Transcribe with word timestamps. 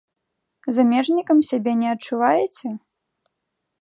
Замежнікам 0.77 1.39
сябе 1.49 1.71
не 1.81 1.87
адчуваеце? 1.93 2.67